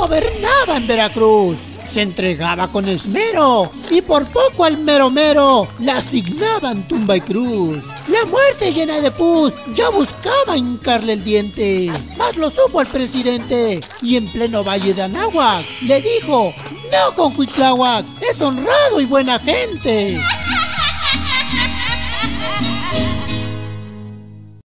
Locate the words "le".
5.78-5.92, 15.82-16.00